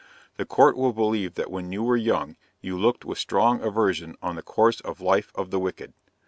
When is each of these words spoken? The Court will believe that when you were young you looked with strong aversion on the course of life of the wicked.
The 0.37 0.45
Court 0.47 0.75
will 0.77 0.93
believe 0.93 1.35
that 1.35 1.51
when 1.51 1.71
you 1.71 1.83
were 1.83 1.95
young 1.95 2.35
you 2.59 2.75
looked 2.75 3.05
with 3.05 3.19
strong 3.19 3.61
aversion 3.61 4.15
on 4.19 4.35
the 4.35 4.41
course 4.41 4.79
of 4.81 4.99
life 4.99 5.31
of 5.35 5.51
the 5.51 5.59
wicked. 5.59 5.93